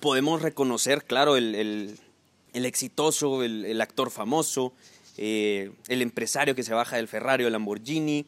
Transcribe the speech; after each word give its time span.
podemos 0.00 0.42
reconocer, 0.42 1.04
claro, 1.04 1.36
el, 1.36 1.98
exitoso, 2.52 3.42
el, 3.42 3.80
actor 3.80 4.10
famoso, 4.10 4.72
eh, 5.16 5.72
el 5.88 6.02
empresario 6.02 6.54
que 6.54 6.62
se 6.62 6.74
baja 6.74 6.96
del 6.96 7.08
Ferrari 7.08 7.44
o 7.44 7.46
el 7.46 7.52
Lamborghini. 7.52 8.26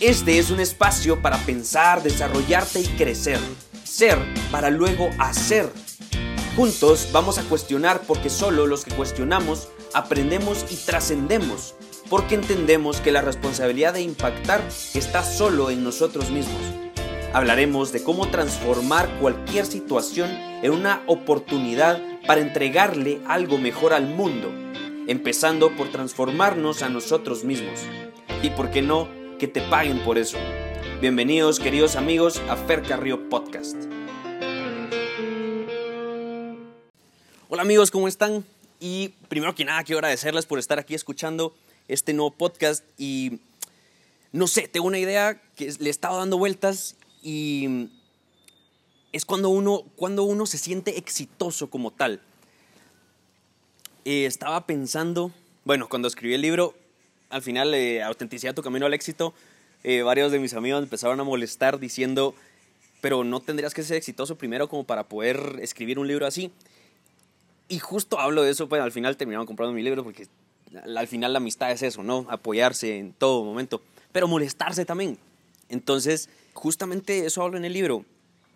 Este 0.00 0.38
es 0.38 0.50
un 0.50 0.60
espacio 0.60 1.20
para 1.22 1.38
pensar, 1.38 2.02
desarrollarte 2.02 2.80
y 2.80 2.86
crecer. 2.98 3.40
Ser 3.84 4.18
para 4.50 4.70
luego 4.70 5.08
hacer. 5.18 5.70
Juntos 6.54 7.08
vamos 7.12 7.38
a 7.38 7.42
cuestionar 7.44 8.02
porque 8.06 8.30
solo 8.30 8.66
los 8.66 8.84
que 8.84 8.94
cuestionamos 8.94 9.68
aprendemos 9.94 10.64
y 10.70 10.76
trascendemos 10.76 11.74
porque 12.08 12.36
entendemos 12.36 13.00
que 13.00 13.10
la 13.10 13.20
responsabilidad 13.20 13.94
de 13.94 14.02
impactar 14.02 14.62
está 14.94 15.24
solo 15.24 15.70
en 15.70 15.82
nosotros 15.82 16.30
mismos. 16.30 16.60
Hablaremos 17.32 17.92
de 17.92 18.02
cómo 18.02 18.28
transformar 18.28 19.08
cualquier 19.20 19.66
situación 19.66 20.30
en 20.30 20.70
una 20.70 21.02
oportunidad 21.06 22.00
para 22.26 22.40
entregarle 22.40 23.20
algo 23.26 23.58
mejor 23.58 23.92
al 23.92 24.06
mundo, 24.06 24.50
empezando 25.06 25.74
por 25.76 25.88
transformarnos 25.90 26.82
a 26.82 26.88
nosotros 26.88 27.44
mismos. 27.44 27.80
Y 28.42 28.50
por 28.50 28.70
qué 28.70 28.82
no, 28.82 29.08
que 29.38 29.48
te 29.48 29.60
paguen 29.60 29.98
por 30.00 30.18
eso. 30.18 30.38
Bienvenidos 31.00 31.58
queridos 31.58 31.96
amigos 31.96 32.40
a 32.48 32.56
Fer 32.56 32.82
Carrillo 32.82 33.28
Podcast. 33.28 33.76
Hola 37.48 37.62
amigos, 37.62 37.90
¿cómo 37.90 38.08
están? 38.08 38.44
Y 38.80 39.08
primero 39.28 39.54
que 39.54 39.64
nada 39.64 39.82
quiero 39.84 39.98
agradecerles 39.98 40.46
por 40.46 40.58
estar 40.58 40.78
aquí 40.78 40.94
escuchando 40.94 41.54
este 41.88 42.12
nuevo 42.12 42.32
podcast 42.32 42.84
y 42.98 43.40
no 44.32 44.46
sé, 44.46 44.68
tengo 44.68 44.86
una 44.86 44.98
idea 44.98 45.40
que 45.54 45.72
le 45.78 45.86
he 45.86 45.90
estado 45.90 46.18
dando 46.18 46.38
vueltas 46.38 46.96
y 47.22 47.88
es 49.12 49.24
cuando 49.24 49.48
uno, 49.48 49.84
cuando 49.96 50.24
uno 50.24 50.46
se 50.46 50.58
siente 50.58 50.98
exitoso 50.98 51.70
como 51.70 51.90
tal. 51.90 52.20
Eh, 54.04 54.26
estaba 54.26 54.66
pensando, 54.66 55.32
bueno, 55.64 55.88
cuando 55.88 56.06
escribí 56.06 56.34
el 56.34 56.42
libro, 56.42 56.74
al 57.30 57.42
final, 57.42 57.74
eh, 57.74 58.02
Autenticidad, 58.02 58.54
tu 58.54 58.62
camino 58.62 58.86
al 58.86 58.94
éxito, 58.94 59.34
eh, 59.84 60.02
varios 60.02 60.32
de 60.32 60.38
mis 60.38 60.54
amigos 60.54 60.82
empezaron 60.82 61.18
a 61.18 61.24
molestar 61.24 61.78
diciendo, 61.78 62.34
pero 63.00 63.24
no 63.24 63.40
tendrías 63.40 63.74
que 63.74 63.82
ser 63.82 63.96
exitoso 63.96 64.36
primero 64.36 64.68
como 64.68 64.84
para 64.84 65.08
poder 65.08 65.58
escribir 65.60 65.98
un 65.98 66.08
libro 66.08 66.26
así. 66.26 66.52
Y 67.68 67.78
justo 67.78 68.20
hablo 68.20 68.42
de 68.42 68.50
eso, 68.50 68.68
pues 68.68 68.80
al 68.82 68.92
final 68.92 69.16
terminaron 69.16 69.46
comprando 69.46 69.74
mi 69.74 69.82
libro 69.82 70.04
porque 70.04 70.28
al 70.74 71.08
final 71.08 71.32
la 71.32 71.38
amistad 71.38 71.70
es 71.70 71.82
eso, 71.82 72.02
¿no? 72.02 72.26
Apoyarse 72.28 72.98
en 72.98 73.12
todo 73.12 73.44
momento, 73.44 73.82
pero 74.12 74.28
molestarse 74.28 74.84
también. 74.84 75.18
Entonces, 75.68 76.28
justamente 76.52 77.26
eso 77.26 77.42
hablo 77.42 77.56
en 77.56 77.64
el 77.64 77.72
libro, 77.72 78.04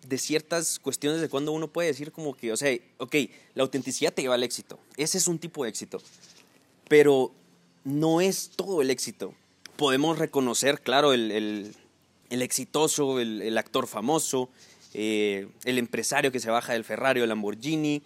de 0.07 0.17
ciertas 0.17 0.79
cuestiones 0.79 1.21
de 1.21 1.29
cuando 1.29 1.51
uno 1.51 1.67
puede 1.67 1.89
decir 1.89 2.11
como 2.11 2.35
que, 2.35 2.51
o 2.51 2.57
sea, 2.57 2.75
ok, 2.97 3.15
la 3.53 3.63
autenticidad 3.63 4.13
te 4.13 4.21
lleva 4.21 4.35
al 4.35 4.43
éxito, 4.43 4.79
ese 4.97 5.17
es 5.17 5.27
un 5.27 5.39
tipo 5.39 5.63
de 5.63 5.69
éxito, 5.69 6.01
pero 6.87 7.31
no 7.83 8.21
es 8.21 8.51
todo 8.55 8.81
el 8.81 8.89
éxito. 8.89 9.33
Podemos 9.75 10.19
reconocer, 10.19 10.81
claro, 10.81 11.13
el, 11.13 11.75
exitoso, 12.29 13.19
el, 13.19 13.57
actor 13.57 13.87
famoso, 13.87 14.49
eh, 14.93 15.47
el 15.65 15.77
empresario 15.77 16.31
que 16.31 16.39
se 16.39 16.49
baja 16.49 16.73
del 16.73 16.83
Ferrari 16.83 17.21
o 17.21 17.23
el 17.23 17.29
Lamborghini, 17.29 18.03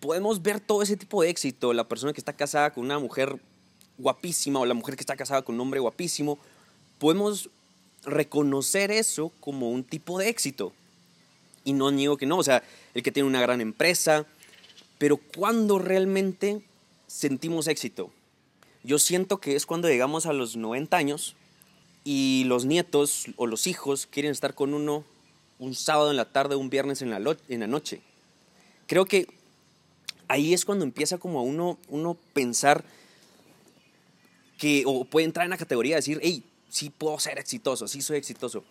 podemos 0.00 0.42
ver 0.42 0.60
todo 0.60 0.82
ese 0.82 0.96
tipo 0.96 1.22
de 1.22 1.30
éxito, 1.30 1.72
la 1.72 1.88
persona 1.88 2.12
que 2.12 2.20
está 2.20 2.32
casada 2.32 2.72
con 2.72 2.84
una 2.84 2.98
mujer 2.98 3.40
guapísima 3.98 4.60
o 4.60 4.66
la 4.66 4.74
mujer 4.74 4.96
que 4.96 5.02
está 5.02 5.16
casada 5.16 5.42
con 5.42 5.54
un 5.54 5.60
hombre 5.60 5.80
guapísimo, 5.80 6.38
podemos 6.98 7.50
reconocer 8.04 8.90
eso 8.90 9.30
como 9.40 9.70
un 9.70 9.84
tipo 9.84 10.18
de 10.18 10.28
éxito. 10.28 10.72
Y 11.64 11.74
no 11.74 11.90
niego 11.90 12.16
que 12.16 12.26
no, 12.26 12.38
o 12.38 12.42
sea, 12.42 12.62
el 12.94 13.02
que 13.02 13.12
tiene 13.12 13.28
una 13.28 13.42
gran 13.42 13.60
empresa, 13.60 14.26
pero 14.98 15.18
cuando 15.18 15.78
realmente 15.78 16.62
sentimos 17.10 17.66
éxito? 17.66 18.10
Yo 18.84 18.98
siento 18.98 19.38
que 19.38 19.56
es 19.56 19.66
cuando 19.66 19.88
llegamos 19.88 20.26
a 20.26 20.32
los 20.32 20.56
90 20.56 20.96
años 20.96 21.34
y 22.04 22.44
los 22.46 22.64
nietos 22.64 23.26
o 23.36 23.46
los 23.46 23.66
hijos 23.66 24.06
quieren 24.06 24.30
estar 24.30 24.54
con 24.54 24.72
uno 24.72 25.04
un 25.58 25.74
sábado 25.74 26.10
en 26.10 26.16
la 26.16 26.32
tarde, 26.32 26.56
un 26.56 26.70
viernes 26.70 27.02
en 27.02 27.10
la, 27.10 27.36
en 27.48 27.60
la 27.60 27.66
noche. 27.66 28.00
Creo 28.86 29.04
que 29.04 29.26
ahí 30.30 30.54
es 30.54 30.64
cuando 30.64 30.84
empieza 30.84 31.18
como 31.18 31.40
a 31.40 31.42
uno, 31.42 31.76
uno 31.88 32.16
pensar 32.32 32.84
que, 34.58 34.84
o 34.86 35.04
puede 35.04 35.26
entrar 35.26 35.44
en 35.44 35.50
la 35.50 35.56
categoría 35.56 35.96
de 35.96 36.02
decir, 36.02 36.20
hey, 36.22 36.44
sí 36.68 36.88
puedo 36.88 37.18
ser 37.18 37.40
exitoso, 37.40 37.88
sí 37.88 38.00
soy 38.00 38.18
exitoso. 38.18 38.62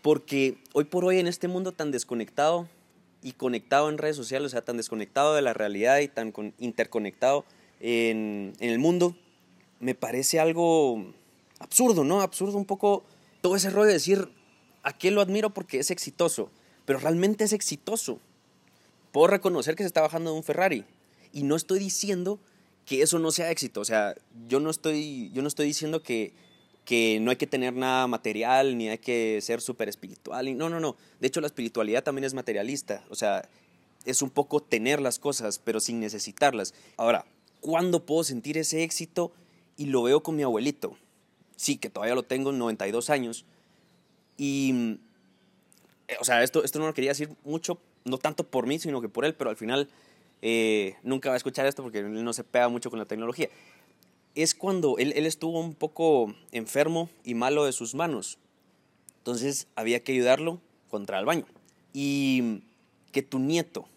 Porque 0.00 0.56
hoy 0.72 0.84
por 0.84 1.04
hoy 1.04 1.18
en 1.18 1.26
este 1.26 1.48
mundo 1.48 1.72
tan 1.72 1.90
desconectado 1.90 2.66
y 3.22 3.32
conectado 3.32 3.90
en 3.90 3.98
redes 3.98 4.16
sociales, 4.16 4.46
o 4.46 4.48
sea, 4.48 4.64
tan 4.64 4.78
desconectado 4.78 5.34
de 5.34 5.42
la 5.42 5.52
realidad 5.52 5.98
y 5.98 6.08
tan 6.08 6.32
interconectado 6.58 7.44
en, 7.78 8.54
en 8.58 8.70
el 8.70 8.78
mundo, 8.78 9.14
me 9.80 9.94
parece 9.94 10.40
algo 10.40 11.12
absurdo, 11.58 12.04
¿no? 12.04 12.22
Absurdo 12.22 12.56
un 12.56 12.64
poco 12.64 13.04
todo 13.42 13.54
ese 13.54 13.68
rollo 13.68 13.88
de 13.88 13.92
decir, 13.92 14.30
¿a 14.82 14.96
qué 14.96 15.10
lo 15.10 15.20
admiro 15.20 15.52
porque 15.52 15.78
es 15.78 15.90
exitoso? 15.90 16.50
Pero 16.86 17.00
realmente 17.00 17.44
es 17.44 17.52
exitoso 17.52 18.18
puedo 19.16 19.28
reconocer 19.28 19.76
que 19.76 19.82
se 19.82 19.86
está 19.86 20.02
bajando 20.02 20.30
de 20.30 20.36
un 20.36 20.42
Ferrari. 20.42 20.84
Y 21.32 21.44
no 21.44 21.56
estoy 21.56 21.78
diciendo 21.78 22.38
que 22.84 23.00
eso 23.00 23.18
no 23.18 23.32
sea 23.32 23.50
éxito. 23.50 23.80
O 23.80 23.84
sea, 23.86 24.14
yo 24.46 24.60
no 24.60 24.68
estoy, 24.68 25.30
yo 25.32 25.40
no 25.40 25.48
estoy 25.48 25.68
diciendo 25.68 26.02
que, 26.02 26.34
que 26.84 27.18
no 27.22 27.30
hay 27.30 27.38
que 27.38 27.46
tener 27.46 27.72
nada 27.72 28.06
material, 28.08 28.76
ni 28.76 28.90
hay 28.90 28.98
que 28.98 29.40
ser 29.40 29.62
súper 29.62 29.88
espiritual. 29.88 30.54
No, 30.58 30.68
no, 30.68 30.80
no. 30.80 30.96
De 31.18 31.28
hecho, 31.28 31.40
la 31.40 31.46
espiritualidad 31.46 32.04
también 32.04 32.24
es 32.24 32.34
materialista. 32.34 33.06
O 33.08 33.14
sea, 33.14 33.48
es 34.04 34.20
un 34.20 34.28
poco 34.28 34.60
tener 34.60 35.00
las 35.00 35.18
cosas, 35.18 35.60
pero 35.60 35.80
sin 35.80 35.98
necesitarlas. 35.98 36.74
Ahora, 36.98 37.24
¿cuándo 37.62 38.04
puedo 38.04 38.22
sentir 38.22 38.58
ese 38.58 38.82
éxito? 38.82 39.32
Y 39.78 39.86
lo 39.86 40.02
veo 40.02 40.22
con 40.22 40.36
mi 40.36 40.42
abuelito. 40.42 40.98
Sí, 41.56 41.78
que 41.78 41.88
todavía 41.88 42.14
lo 42.14 42.24
tengo, 42.24 42.52
92 42.52 43.08
años. 43.08 43.46
Y, 44.36 44.98
eh, 46.06 46.16
o 46.20 46.24
sea, 46.26 46.42
esto, 46.42 46.62
esto 46.64 46.78
no 46.80 46.86
lo 46.86 46.92
quería 46.92 47.12
decir 47.12 47.30
mucho 47.44 47.80
no 48.06 48.18
tanto 48.18 48.44
por 48.44 48.66
mí, 48.66 48.78
sino 48.78 49.00
que 49.00 49.08
por 49.08 49.24
él, 49.24 49.34
pero 49.34 49.50
al 49.50 49.56
final 49.56 49.88
eh, 50.42 50.96
nunca 51.02 51.28
va 51.28 51.34
a 51.34 51.36
escuchar 51.36 51.66
esto 51.66 51.82
porque 51.82 51.98
él 51.98 52.24
no 52.24 52.32
se 52.32 52.44
pega 52.44 52.68
mucho 52.68 52.88
con 52.88 52.98
la 52.98 53.04
tecnología. 53.04 53.48
Es 54.34 54.54
cuando 54.54 54.96
él, 54.98 55.12
estuvo 55.26 55.60
un 55.60 55.74
poco 55.74 56.34
enfermo 56.52 57.10
y 57.24 57.34
malo 57.34 57.64
de 57.64 57.72
sus 57.72 57.94
manos. 57.94 58.38
Entonces 59.18 59.66
había 59.74 60.02
que 60.04 60.12
ayudarlo 60.12 60.60
contra 60.88 61.18
el 61.18 61.24
baño. 61.24 61.46
Y 61.92 62.62
que 63.12 63.22
tu 63.22 63.38
nieto 63.38 63.88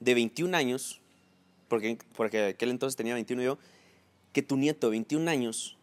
de 0.00 0.14
21 0.14 0.56
años, 0.56 1.00
porque, 1.68 1.98
porque 2.16 2.46
aquel 2.46 2.70
entonces 2.70 2.96
tenía 2.96 3.14
21 3.14 3.42
yo, 3.42 3.58
que 4.32 4.42
tu 4.42 4.56
nieto 4.56 4.88
de 4.88 4.92
21 4.92 5.30
años, 5.30 5.76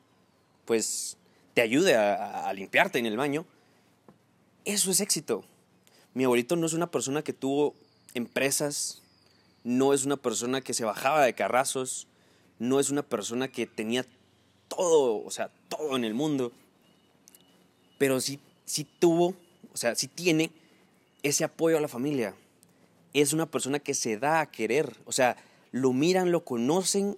pues 0.66 1.18
te 1.54 1.62
ayude 1.62 1.96
a, 1.96 2.48
a 2.48 2.54
limpiarte 2.54 3.00
en 3.00 3.06
el 3.06 3.16
baño, 3.16 3.46
eso 4.66 4.92
es 4.92 5.02
éxito. 5.02 5.46
Mi 6.16 6.26
abuelito 6.26 6.56
no 6.56 6.68
es 6.68 6.74
una 6.74 6.92
persona 6.92 7.24
que 7.24 7.34
tuvo 7.34 7.74
empresas, 8.14 9.02
no 9.64 9.94
es 9.94 10.06
una 10.06 10.16
persona 10.16 10.62
que 10.62 10.76
se 10.76 10.86
bajaba 10.86 11.26
de 11.26 11.34
carrazos, 11.34 12.08
no 12.60 12.80
es 12.80 12.92
una 12.92 13.02
persona 13.02 13.48
que 13.48 13.66
tenía 13.66 14.06
todo, 14.68 15.24
o 15.26 15.32
sea, 15.32 15.50
todo 15.70 15.96
en 15.96 16.04
el 16.04 16.14
mundo, 16.14 16.52
pero 17.98 18.22
sí, 18.22 18.40
sí 18.66 18.86
tuvo, 19.00 19.34
o 19.74 19.78
sea, 19.78 19.96
sí 19.96 20.08
tiene 20.08 20.52
ese 21.24 21.46
apoyo 21.46 21.78
a 21.78 21.82
la 21.82 21.88
familia. 21.88 22.36
Es 23.14 23.34
una 23.34 23.50
persona 23.50 23.80
que 23.80 23.96
se 23.96 24.18
da 24.18 24.40
a 24.40 24.52
querer, 24.52 24.96
o 25.06 25.12
sea, 25.12 25.36
lo 25.72 25.94
miran, 25.94 26.32
lo 26.32 26.46
conocen 26.46 27.18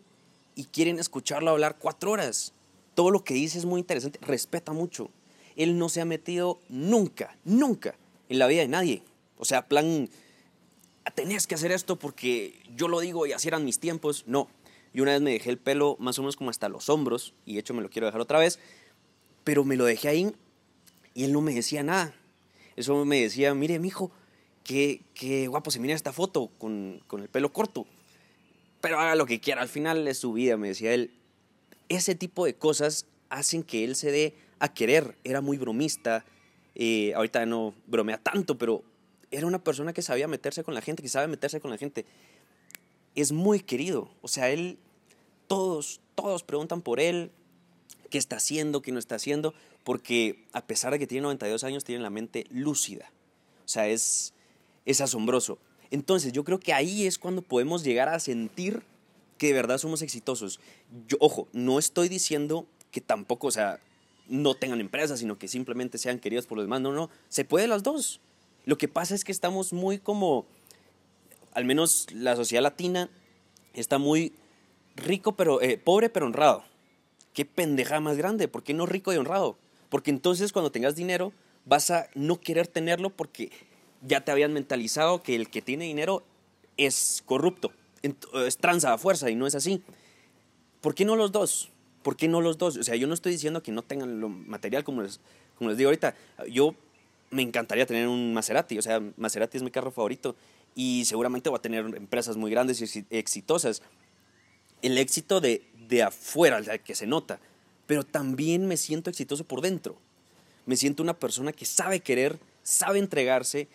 y 0.55 0.65
quieren 0.65 0.99
escucharlo 0.99 1.51
hablar 1.51 1.77
cuatro 1.79 2.11
horas. 2.11 2.53
Todo 2.93 3.11
lo 3.11 3.25
que 3.25 3.33
dice 3.33 3.57
es 3.57 3.65
muy 3.65 3.79
interesante, 3.81 4.19
respeta 4.21 4.71
mucho. 4.71 5.09
Él 5.57 5.77
no 5.77 5.89
se 5.89 5.99
ha 5.99 6.05
metido 6.05 6.61
nunca, 6.69 7.35
nunca 7.43 7.95
en 8.29 8.39
la 8.39 8.47
vida 8.47 8.61
de 8.61 8.67
nadie. 8.67 9.03
O 9.37 9.45
sea, 9.45 9.67
plan, 9.67 10.09
tenés 11.13 11.47
que 11.47 11.55
hacer 11.55 11.71
esto 11.71 11.97
porque 11.97 12.61
yo 12.75 12.87
lo 12.87 12.99
digo 12.99 13.25
y 13.25 13.33
así 13.33 13.47
eran 13.47 13.65
mis 13.65 13.79
tiempos. 13.79 14.23
No, 14.27 14.49
yo 14.93 15.03
una 15.03 15.11
vez 15.11 15.21
me 15.21 15.31
dejé 15.31 15.49
el 15.49 15.57
pelo 15.57 15.97
más 15.99 16.17
o 16.19 16.21
menos 16.21 16.35
como 16.35 16.49
hasta 16.49 16.69
los 16.69 16.89
hombros, 16.89 17.33
y 17.45 17.55
de 17.55 17.59
hecho 17.59 17.73
me 17.73 17.81
lo 17.81 17.89
quiero 17.89 18.05
dejar 18.05 18.21
otra 18.21 18.39
vez, 18.39 18.59
pero 19.43 19.63
me 19.63 19.75
lo 19.75 19.85
dejé 19.85 20.07
ahí 20.07 20.35
y 21.13 21.25
él 21.25 21.33
no 21.33 21.41
me 21.41 21.53
decía 21.53 21.83
nada. 21.83 22.15
Eso 22.75 23.05
me 23.05 23.21
decía, 23.21 23.53
mire, 23.53 23.79
mijo, 23.79 24.11
qué, 24.63 25.01
qué 25.13 25.47
guapo 25.47 25.71
se 25.71 25.79
mira 25.79 25.93
esta 25.95 26.11
foto 26.11 26.49
con, 26.57 27.01
con 27.07 27.21
el 27.21 27.29
pelo 27.29 27.53
corto. 27.53 27.85
Pero 28.81 28.99
haga 28.99 29.15
lo 29.15 29.25
que 29.25 29.39
quiera, 29.39 29.61
al 29.61 29.69
final 29.69 30.07
es 30.07 30.17
su 30.17 30.33
vida, 30.33 30.57
me 30.57 30.69
decía 30.69 30.93
él. 30.93 31.11
Ese 31.87 32.15
tipo 32.15 32.45
de 32.45 32.55
cosas 32.55 33.05
hacen 33.29 33.63
que 33.63 33.83
él 33.83 33.95
se 33.95 34.11
dé 34.11 34.35
a 34.59 34.73
querer. 34.73 35.17
Era 35.23 35.41
muy 35.41 35.57
bromista, 35.57 36.25
eh, 36.75 37.13
ahorita 37.15 37.45
no 37.45 37.73
bromea 37.87 38.17
tanto, 38.17 38.57
pero 38.57 38.83
era 39.31 39.47
una 39.47 39.63
persona 39.63 39.93
que 39.93 40.01
sabía 40.01 40.27
meterse 40.27 40.63
con 40.63 40.73
la 40.73 40.81
gente, 40.81 41.01
que 41.01 41.09
sabe 41.09 41.27
meterse 41.27 41.59
con 41.59 41.71
la 41.71 41.77
gente. 41.77 42.05
Es 43.15 43.31
muy 43.31 43.61
querido. 43.61 44.09
O 44.21 44.27
sea, 44.27 44.49
él, 44.49 44.77
todos, 45.47 46.01
todos 46.15 46.43
preguntan 46.43 46.81
por 46.81 46.99
él, 46.99 47.31
qué 48.09 48.17
está 48.17 48.37
haciendo, 48.37 48.81
qué 48.81 48.91
no 48.91 48.99
está 48.99 49.15
haciendo, 49.15 49.53
porque 49.83 50.45
a 50.51 50.65
pesar 50.65 50.91
de 50.91 50.99
que 50.99 51.07
tiene 51.07 51.23
92 51.23 51.63
años, 51.63 51.83
tiene 51.83 52.01
la 52.01 52.09
mente 52.09 52.45
lúcida. 52.49 53.11
O 53.65 53.67
sea, 53.67 53.87
es, 53.87 54.33
es 54.85 55.01
asombroso. 55.01 55.57
Entonces, 55.91 56.33
yo 56.33 56.43
creo 56.43 56.59
que 56.59 56.73
ahí 56.73 57.07
es 57.07 57.17
cuando 57.17 57.41
podemos 57.41 57.83
llegar 57.83 58.09
a 58.09 58.19
sentir 58.19 58.83
que 59.37 59.47
de 59.47 59.53
verdad 59.53 59.77
somos 59.77 60.01
exitosos. 60.01 60.59
Yo, 61.07 61.17
ojo, 61.19 61.47
no 61.53 61.79
estoy 61.79 62.09
diciendo 62.09 62.65
que 62.91 63.01
tampoco, 63.01 63.47
o 63.47 63.51
sea, 63.51 63.79
no 64.27 64.55
tengan 64.55 64.79
empresas, 64.81 65.19
sino 65.19 65.37
que 65.37 65.47
simplemente 65.47 65.97
sean 65.97 66.19
queridos 66.19 66.45
por 66.45 66.57
los 66.57 66.65
demás. 66.65 66.81
No, 66.81 66.91
no, 66.91 67.09
se 67.29 67.45
puede 67.45 67.67
las 67.67 67.83
dos. 67.83 68.21
Lo 68.65 68.77
que 68.77 68.87
pasa 68.87 69.15
es 69.15 69.23
que 69.23 69.31
estamos 69.31 69.73
muy 69.73 69.99
como, 69.99 70.45
al 71.53 71.65
menos 71.65 72.07
la 72.11 72.35
sociedad 72.35 72.63
latina 72.63 73.09
está 73.73 73.97
muy 73.97 74.33
rico, 74.95 75.35
pero 75.35 75.61
eh, 75.61 75.77
pobre, 75.77 76.09
pero 76.09 76.25
honrado. 76.25 76.63
Qué 77.33 77.45
pendeja 77.45 77.99
más 77.99 78.17
grande. 78.17 78.47
¿Por 78.47 78.63
qué 78.63 78.73
no 78.73 78.85
rico 78.85 79.13
y 79.13 79.17
honrado? 79.17 79.57
Porque 79.89 80.09
entonces 80.09 80.51
cuando 80.51 80.71
tengas 80.71 80.95
dinero 80.95 81.33
vas 81.65 81.91
a 81.91 82.07
no 82.15 82.39
querer 82.39 82.67
tenerlo 82.67 83.09
porque 83.09 83.51
ya 84.01 84.21
te 84.21 84.31
habían 84.31 84.53
mentalizado 84.53 85.21
que 85.21 85.35
el 85.35 85.49
que 85.49 85.61
tiene 85.61 85.85
dinero 85.85 86.23
es 86.77 87.23
corrupto, 87.25 87.71
es 88.03 88.57
tranza 88.57 88.93
a 88.93 88.97
fuerza 88.97 89.29
y 89.29 89.35
no 89.35 89.47
es 89.47 89.55
así. 89.55 89.81
¿Por 90.81 90.95
qué 90.95 91.05
no 91.05 91.15
los 91.15 91.31
dos? 91.31 91.69
¿Por 92.05 92.15
qué 92.15 92.27
no 92.27 92.39
los 92.39 92.59
dos? 92.59 92.77
O 92.77 92.83
sea, 92.83 92.95
yo 92.95 93.07
no 93.07 93.15
estoy 93.15 93.31
diciendo 93.31 93.63
que 93.63 93.71
no 93.71 93.81
tengan 93.81 94.21
lo 94.21 94.29
material 94.29 94.83
como 94.83 95.01
les, 95.01 95.19
como 95.57 95.71
les 95.71 95.77
digo 95.79 95.87
ahorita. 95.87 96.13
Yo 96.51 96.75
me 97.31 97.41
encantaría 97.41 97.87
tener 97.87 98.07
un 98.07 98.31
Maserati, 98.31 98.77
o 98.77 98.81
sea, 98.83 99.01
Maserati 99.17 99.57
es 99.57 99.63
mi 99.63 99.71
carro 99.71 99.89
favorito 99.89 100.35
y 100.75 101.05
seguramente 101.05 101.49
voy 101.49 101.57
a 101.57 101.63
tener 101.63 101.83
empresas 101.95 102.37
muy 102.37 102.51
grandes 102.51 102.79
y 102.95 103.07
exitosas. 103.09 103.81
El 104.83 104.99
éxito 104.99 105.41
de, 105.41 105.67
de 105.89 106.03
afuera, 106.03 106.59
el 106.59 106.79
que 106.81 106.93
se 106.93 107.07
nota, 107.07 107.39
pero 107.87 108.03
también 108.03 108.67
me 108.67 108.77
siento 108.77 109.09
exitoso 109.09 109.43
por 109.43 109.61
dentro. 109.61 109.97
Me 110.67 110.77
siento 110.77 111.01
una 111.01 111.17
persona 111.17 111.53
que 111.53 111.65
sabe 111.65 112.01
querer, 112.01 112.37
sabe 112.61 112.99
entregarse. 112.99 113.67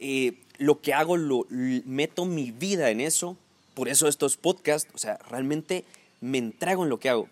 Eh, 0.00 0.40
lo 0.58 0.80
que 0.80 0.92
hago, 0.92 1.16
lo, 1.16 1.46
meto 1.50 2.24
mi 2.24 2.50
vida 2.50 2.90
en 2.90 3.00
eso. 3.00 3.36
Por 3.74 3.88
eso 3.88 4.08
estos 4.08 4.36
podcasts, 4.36 4.90
o 4.92 4.98
sea, 4.98 5.20
realmente 5.30 5.84
me 6.20 6.38
entrego 6.38 6.84
en 6.84 6.90
lo 6.90 6.98
que 6.98 7.08
hago. 7.08 7.28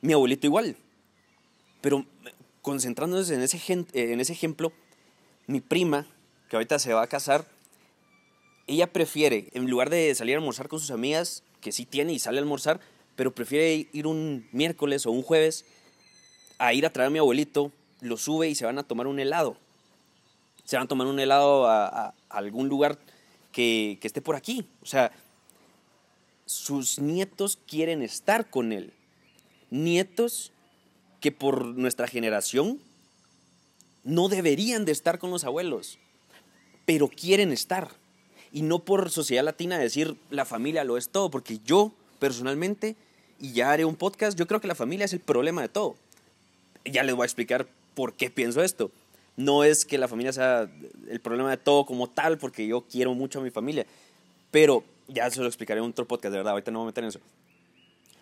Mi 0.00 0.12
abuelito 0.12 0.46
igual. 0.46 0.76
Pero 1.80 2.04
concentrándonos 2.62 3.30
en 3.30 3.42
ese, 3.42 3.60
en 3.92 4.20
ese 4.20 4.32
ejemplo, 4.32 4.72
mi 5.46 5.60
prima, 5.60 6.06
que 6.48 6.56
ahorita 6.56 6.78
se 6.78 6.92
va 6.92 7.02
a 7.02 7.06
casar, 7.06 7.46
ella 8.66 8.92
prefiere, 8.92 9.48
en 9.52 9.68
lugar 9.68 9.90
de 9.90 10.14
salir 10.14 10.34
a 10.34 10.38
almorzar 10.38 10.68
con 10.68 10.80
sus 10.80 10.90
amigas, 10.90 11.42
que 11.60 11.72
sí 11.72 11.84
tiene 11.84 12.12
y 12.12 12.18
sale 12.18 12.38
a 12.38 12.40
almorzar, 12.40 12.80
pero 13.16 13.34
prefiere 13.34 13.88
ir 13.92 14.06
un 14.06 14.48
miércoles 14.52 15.06
o 15.06 15.10
un 15.10 15.22
jueves 15.22 15.66
a 16.58 16.72
ir 16.72 16.86
a 16.86 16.90
traer 16.90 17.08
a 17.08 17.10
mi 17.10 17.18
abuelito, 17.18 17.70
lo 18.00 18.16
sube 18.16 18.48
y 18.48 18.54
se 18.54 18.64
van 18.64 18.78
a 18.78 18.82
tomar 18.82 19.06
un 19.06 19.18
helado. 19.18 19.56
Se 20.64 20.76
van 20.76 20.86
a 20.86 20.88
tomar 20.88 21.06
un 21.06 21.20
helado 21.20 21.66
a, 21.68 22.14
algún 22.30 22.68
lugar 22.68 22.98
que, 23.52 23.98
que 24.00 24.06
esté 24.06 24.22
por 24.22 24.36
aquí. 24.36 24.66
O 24.82 24.86
sea, 24.86 25.12
sus 26.46 26.98
nietos 26.98 27.58
quieren 27.66 28.02
estar 28.02 28.50
con 28.50 28.72
él. 28.72 28.92
Nietos 29.70 30.52
que 31.20 31.32
por 31.32 31.64
nuestra 31.64 32.06
generación 32.06 32.78
no 34.02 34.28
deberían 34.28 34.84
de 34.84 34.92
estar 34.92 35.18
con 35.18 35.30
los 35.30 35.44
abuelos, 35.44 35.98
pero 36.84 37.08
quieren 37.08 37.52
estar. 37.52 37.90
Y 38.52 38.62
no 38.62 38.84
por 38.84 39.10
sociedad 39.10 39.42
latina 39.42 39.78
decir 39.78 40.16
la 40.30 40.44
familia 40.44 40.84
lo 40.84 40.96
es 40.96 41.08
todo, 41.08 41.30
porque 41.30 41.58
yo 41.64 41.92
personalmente, 42.18 42.96
y 43.40 43.52
ya 43.52 43.72
haré 43.72 43.84
un 43.84 43.96
podcast, 43.96 44.38
yo 44.38 44.46
creo 44.46 44.60
que 44.60 44.68
la 44.68 44.74
familia 44.74 45.06
es 45.06 45.12
el 45.12 45.20
problema 45.20 45.62
de 45.62 45.68
todo. 45.68 45.96
Ya 46.84 47.02
les 47.02 47.14
voy 47.14 47.24
a 47.24 47.26
explicar 47.26 47.66
por 47.94 48.12
qué 48.12 48.30
pienso 48.30 48.62
esto. 48.62 48.90
No 49.36 49.64
es 49.64 49.84
que 49.84 49.98
la 49.98 50.06
familia 50.06 50.32
sea 50.32 50.70
el 51.08 51.20
problema 51.20 51.50
de 51.50 51.56
todo 51.56 51.86
como 51.86 52.08
tal, 52.08 52.38
porque 52.38 52.66
yo 52.66 52.82
quiero 52.82 53.14
mucho 53.14 53.40
a 53.40 53.42
mi 53.42 53.50
familia, 53.50 53.86
pero 54.50 54.84
ya 55.08 55.30
se 55.30 55.40
lo 55.40 55.46
explicaré 55.46 55.80
en 55.80 55.86
otro 55.86 56.06
podcast, 56.06 56.32
de 56.32 56.38
verdad, 56.38 56.52
ahorita 56.52 56.70
no 56.70 56.78
me 56.78 56.82
voy 56.82 56.88
a 56.88 56.90
meter 56.90 57.04
en 57.04 57.08
eso. 57.08 57.20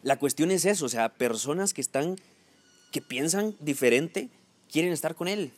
La 0.02 0.18
cuestión 0.18 0.50
es 0.50 0.64
eso, 0.64 0.86
o 0.86 0.88
sea, 0.88 1.10
personas 1.10 1.74
que 1.74 1.80
están, 1.80 2.16
que 2.90 3.00
piensan 3.00 3.54
diferente, 3.60 4.28
quieren 4.70 4.92
estar 4.92 5.14
con 5.14 5.28
él. 5.28 5.52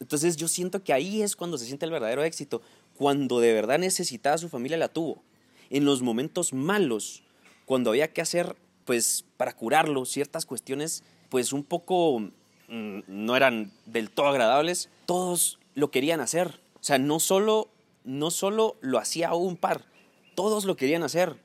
Entonces 0.00 0.36
yo 0.36 0.48
siento 0.48 0.82
que 0.82 0.92
ahí 0.92 1.22
es 1.22 1.36
cuando 1.36 1.56
se 1.56 1.66
siente 1.66 1.86
el 1.86 1.92
verdadero 1.92 2.24
éxito, 2.24 2.62
cuando 2.96 3.40
de 3.40 3.52
verdad 3.52 3.78
necesitaba 3.78 4.38
su 4.38 4.48
familia 4.48 4.76
la 4.76 4.88
tuvo. 4.88 5.22
En 5.70 5.84
los 5.84 6.02
momentos 6.02 6.52
malos, 6.52 7.22
cuando 7.64 7.90
había 7.90 8.12
que 8.12 8.20
hacer, 8.20 8.56
pues, 8.84 9.24
para 9.36 9.54
curarlo, 9.54 10.04
ciertas 10.04 10.46
cuestiones, 10.46 11.04
pues, 11.28 11.52
un 11.52 11.64
poco 11.64 12.20
mm, 12.68 13.00
no 13.06 13.36
eran 13.36 13.72
del 13.86 14.10
todo 14.10 14.28
agradables, 14.28 14.90
todos 15.06 15.58
lo 15.74 15.90
querían 15.90 16.20
hacer. 16.20 16.60
O 16.74 16.84
sea, 16.84 16.98
no 16.98 17.20
solo, 17.20 17.68
no 18.04 18.30
solo 18.30 18.76
lo 18.80 18.98
hacía 18.98 19.32
un 19.34 19.56
par, 19.56 19.86
todos 20.34 20.64
lo 20.64 20.76
querían 20.76 21.02
hacer. 21.02 21.36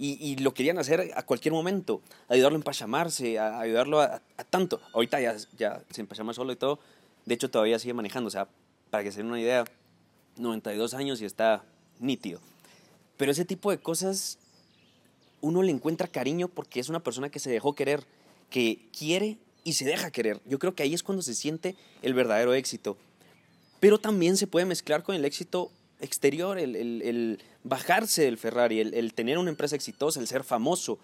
Y, 0.00 0.36
lo 0.36 0.54
querían 0.54 0.78
hacer 0.78 1.10
a 1.16 1.24
cualquier 1.24 1.52
momento, 1.52 2.00
ayudarlo 2.28 2.54
a 2.54 2.60
empachamarse, 2.60 3.36
a, 3.36 3.58
ayudarlo 3.58 4.00
a, 4.00 4.20
tanto. 4.48 4.80
Ahorita 4.92 5.20
ya, 5.20 5.34
ya 5.58 5.82
se 5.90 6.02
empachama 6.02 6.32
solo 6.32 6.52
y 6.52 6.56
todo. 6.56 6.78
De 7.26 7.34
hecho, 7.34 7.50
todavía 7.50 7.80
sigue 7.80 7.94
manejando. 7.94 8.28
O 8.28 8.30
sea, 8.30 8.46
para 8.90 9.02
que 9.02 9.10
se 9.10 9.18
den 9.18 9.26
una 9.26 9.40
idea, 9.40 9.64
92 10.36 10.94
años 10.94 11.20
y 11.20 11.24
está 11.24 11.64
nítido. 11.98 12.38
Pero 13.16 13.32
ese 13.32 13.44
tipo 13.44 13.72
de 13.72 13.78
cosas 13.78 14.38
uno 15.40 15.62
le 15.62 15.72
encuentra 15.72 16.08
cariño 16.08 16.48
porque 16.48 16.80
es 16.80 16.88
una 16.88 17.00
persona 17.00 17.30
que 17.30 17.38
se 17.38 17.50
dejó 17.50 17.74
querer, 17.74 18.04
que 18.50 18.88
quiere 18.96 19.38
y 19.64 19.74
se 19.74 19.84
deja 19.84 20.10
querer. 20.10 20.40
Yo 20.46 20.58
creo 20.58 20.74
que 20.74 20.82
ahí 20.82 20.94
es 20.94 21.02
cuando 21.02 21.22
se 21.22 21.34
siente 21.34 21.76
el 22.02 22.14
verdadero 22.14 22.54
éxito. 22.54 22.96
Pero 23.80 23.98
también 23.98 24.36
se 24.36 24.46
puede 24.46 24.66
mezclar 24.66 25.02
con 25.02 25.14
el 25.14 25.24
éxito 25.24 25.70
exterior, 26.00 26.58
el, 26.58 27.42
bajarse 27.64 28.22
del 28.22 28.38
Ferrari, 28.38 28.80
el, 28.80 28.94
el, 28.94 29.14
tener 29.14 29.38
una 29.38 29.50
empresa 29.50 29.76
exitosa, 29.76 30.20
el 30.20 30.26
ser 30.26 30.44
famoso. 30.44 30.98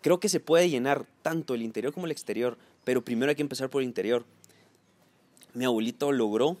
Creo 0.00 0.20
que 0.20 0.28
se 0.28 0.40
puede 0.40 0.68
llenar 0.68 1.06
tanto 1.22 1.54
el 1.54 1.62
interior 1.62 1.92
como 1.92 2.06
el 2.06 2.12
exterior, 2.12 2.56
pero 2.84 3.04
primero 3.04 3.30
hay 3.30 3.36
que 3.36 3.42
empezar 3.42 3.70
por 3.70 3.82
el 3.82 3.88
interior. 3.88 4.24
Mi 5.54 5.64
abuelito 5.64 6.12
logró, 6.12 6.56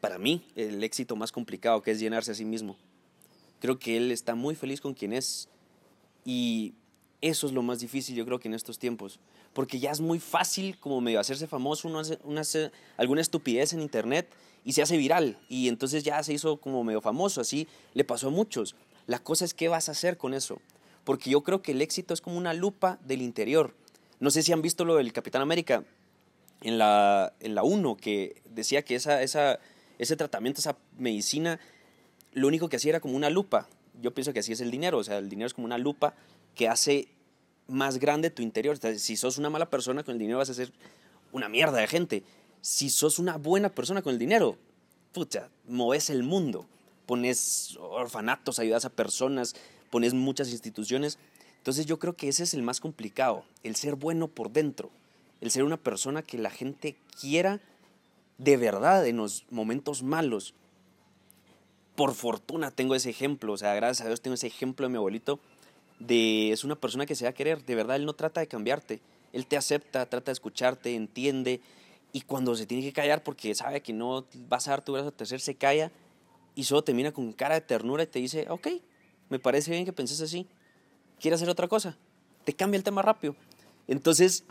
para 0.00 0.18
mí, 0.18 0.42
el 0.56 0.82
éxito 0.82 1.16
más 1.16 1.32
complicado, 1.32 1.82
que 1.82 1.90
es 1.90 2.00
llenarse 2.00 2.32
a 2.32 2.34
sí 2.34 2.44
mismo. 2.44 2.76
Creo 3.60 3.78
que 3.78 3.96
él 3.96 4.12
está 4.12 4.34
muy 4.34 4.54
feliz 4.54 4.80
con 4.80 4.94
quien 4.94 5.12
es 5.12 5.48
y 6.24 6.74
eso 7.20 7.46
es 7.46 7.52
lo 7.52 7.62
más 7.62 7.80
difícil, 7.80 8.14
yo 8.14 8.26
creo 8.26 8.38
que 8.38 8.48
en 8.48 8.54
estos 8.54 8.78
tiempos. 8.78 9.18
Porque 9.52 9.78
ya 9.78 9.90
es 9.90 10.00
muy 10.00 10.18
fácil 10.18 10.78
como 10.78 11.00
medio 11.00 11.20
hacerse 11.20 11.46
famoso, 11.46 11.88
uno 11.88 12.00
hace, 12.40 12.70
alguna 12.96 13.20
estupidez 13.20 13.72
en 13.72 13.80
internet 13.80 14.28
y 14.64 14.72
se 14.72 14.82
hace 14.82 14.96
viral. 14.96 15.38
Y 15.48 15.68
entonces 15.68 16.04
ya 16.04 16.22
se 16.22 16.32
hizo 16.32 16.56
como 16.56 16.84
medio 16.84 17.00
famoso, 17.00 17.40
así 17.40 17.68
le 17.94 18.04
pasó 18.04 18.28
a 18.28 18.30
muchos. 18.30 18.74
La 19.06 19.18
cosa 19.18 19.44
es 19.44 19.54
qué 19.54 19.68
vas 19.68 19.88
a 19.88 19.92
hacer 19.92 20.16
con 20.16 20.34
eso. 20.34 20.60
Porque 21.04 21.30
yo 21.30 21.42
creo 21.42 21.62
que 21.62 21.72
el 21.72 21.82
éxito 21.82 22.14
es 22.14 22.20
como 22.20 22.38
una 22.38 22.54
lupa 22.54 22.98
del 23.04 23.20
interior. 23.22 23.74
No 24.20 24.30
sé 24.30 24.42
si 24.42 24.52
han 24.52 24.62
visto 24.62 24.84
lo 24.84 24.96
del 24.96 25.12
Capitán 25.12 25.42
América 25.42 25.84
en 26.62 26.78
la, 26.78 27.34
en 27.40 27.54
la 27.54 27.62
1, 27.62 27.96
que 27.96 28.40
decía 28.46 28.82
que 28.82 28.94
esa, 28.94 29.22
esa, 29.22 29.58
ese 29.98 30.16
tratamiento, 30.16 30.60
esa 30.60 30.78
medicina, 30.96 31.60
lo 32.32 32.48
único 32.48 32.68
que 32.70 32.76
hacía 32.76 32.92
era 32.92 33.00
como 33.00 33.16
una 33.16 33.28
lupa 33.28 33.68
yo 34.00 34.12
pienso 34.12 34.32
que 34.32 34.40
así 34.40 34.52
es 34.52 34.60
el 34.60 34.70
dinero, 34.70 34.98
o 34.98 35.04
sea, 35.04 35.18
el 35.18 35.28
dinero 35.28 35.46
es 35.46 35.54
como 35.54 35.66
una 35.66 35.78
lupa 35.78 36.14
que 36.54 36.68
hace 36.68 37.08
más 37.66 37.98
grande 37.98 38.30
tu 38.30 38.42
interior. 38.42 38.78
si 38.98 39.16
sos 39.16 39.38
una 39.38 39.50
mala 39.50 39.70
persona 39.70 40.02
con 40.02 40.12
el 40.12 40.18
dinero 40.18 40.38
vas 40.38 40.50
a 40.50 40.54
ser 40.54 40.72
una 41.32 41.48
mierda 41.48 41.78
de 41.78 41.86
gente. 41.86 42.22
Si 42.64 42.88
sos 42.88 43.18
una 43.18 43.36
buena 43.36 43.68
persona 43.68 44.00
con 44.00 44.14
el 44.14 44.18
dinero, 44.18 44.56
pucha, 45.12 45.50
moves 45.68 46.08
el 46.08 46.22
mundo. 46.22 46.64
Pones 47.04 47.76
orfanatos, 47.78 48.58
ayudas 48.58 48.86
a 48.86 48.88
personas, 48.88 49.54
pones 49.90 50.14
muchas 50.14 50.48
instituciones. 50.50 51.18
Entonces 51.58 51.84
yo 51.84 51.98
creo 51.98 52.16
que 52.16 52.26
ese 52.26 52.42
es 52.42 52.54
el 52.54 52.62
más 52.62 52.80
complicado, 52.80 53.44
el 53.64 53.76
ser 53.76 53.96
bueno 53.96 54.28
por 54.28 54.50
dentro, 54.50 54.88
el 55.42 55.50
ser 55.50 55.62
una 55.62 55.76
persona 55.76 56.22
que 56.22 56.38
la 56.38 56.48
gente 56.48 56.96
quiera 57.20 57.60
de 58.38 58.56
verdad 58.56 59.06
en 59.06 59.18
los 59.18 59.44
momentos 59.50 60.02
malos 60.02 60.54
por 61.96 62.14
fortuna 62.14 62.70
tengo 62.70 62.94
ese 62.94 63.10
ejemplo, 63.10 63.52
o 63.52 63.58
sea, 63.58 63.74
gracias 63.74 64.06
a 64.06 64.08
Dios 64.08 64.22
tengo 64.22 64.36
ese 64.36 64.46
ejemplo 64.46 64.86
de 64.86 64.90
mi 64.90 64.96
abuelito, 64.96 65.38
de 65.98 66.50
es 66.50 66.64
una 66.64 66.76
persona 66.76 67.04
que 67.04 67.14
se 67.14 67.24
va 67.24 67.30
a 67.30 67.34
querer, 67.34 67.62
de 67.66 67.74
verdad, 67.74 67.96
él 67.96 68.06
no 68.06 68.14
trata 68.14 68.40
de 68.40 68.46
cambiarte, 68.46 69.00
él 69.34 69.46
te 69.46 69.58
acepta, 69.58 70.06
trata 70.06 70.30
de 70.30 70.32
escucharte, 70.32 70.94
entiende, 70.94 71.60
y 72.14 72.20
cuando 72.20 72.54
se 72.54 72.64
tiene 72.64 72.84
que 72.84 72.92
callar 72.92 73.24
porque 73.24 73.56
sabe 73.56 73.82
que 73.82 73.92
no 73.92 74.24
vas 74.48 74.68
a 74.68 74.70
dar 74.70 74.84
tu 74.84 74.92
brazo 74.92 75.08
a 75.08 75.10
tercer, 75.10 75.40
se 75.40 75.56
calla 75.56 75.90
y 76.54 76.62
solo 76.62 76.84
te 76.84 76.94
mira 76.94 77.10
con 77.10 77.32
cara 77.32 77.56
de 77.56 77.60
ternura 77.60 78.04
y 78.04 78.06
te 78.06 78.20
dice, 78.20 78.46
ok, 78.48 78.68
me 79.30 79.40
parece 79.40 79.72
bien 79.72 79.84
que 79.84 79.92
penses 79.92 80.20
así, 80.20 80.46
¿quieres 81.18 81.38
hacer 81.38 81.50
otra 81.50 81.66
cosa? 81.66 81.98
Te 82.44 82.54
cambia 82.54 82.78
el 82.78 82.84
tema 82.84 83.02
rápido. 83.02 83.34
Entonces, 83.88 84.44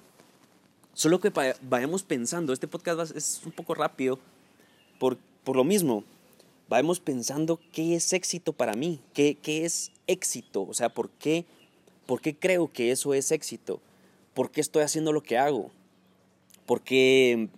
solo 0.94 1.22
que 1.22 1.32
vayamos 1.62 2.04
pensando, 2.04 2.52
este 2.52 2.68
podcast 2.68 3.16
es 3.16 3.42
un 3.46 3.54
poco 3.54 3.76
rápido 3.76 4.20
por, 5.00 5.18
por 5.46 5.56
lo 5.56 5.64
mismo, 5.64 6.04
vamos 6.68 7.00
pensando 7.00 7.62
qué 7.72 7.96
es 7.96 8.12
éxito 8.12 8.52
para 8.52 8.74
mí, 8.74 9.00
qué, 9.14 9.38
qué 9.42 9.64
es 9.64 9.94
éxito, 10.06 10.64
o 10.64 10.74
sea, 10.74 10.90
¿por 10.90 11.10
qué, 11.12 11.46
¿por 12.08 12.20
qué 12.20 12.38
creo 12.38 12.74
que 12.74 12.92
eso 12.92 13.14
es 13.14 13.32
éxito? 13.32 13.80
¿Por 14.34 14.52
qué 14.52 14.60
estoy 14.60 14.84
haciendo 14.84 15.14
lo 15.14 15.24
que 15.24 15.38
hago? 15.38 15.72
¿Por 16.66 16.82
qué, 16.82 17.50